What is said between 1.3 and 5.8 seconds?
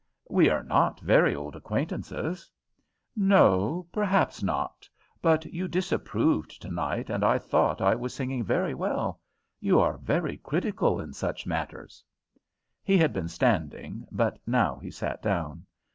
old acquaintances." "No, perhaps not. But you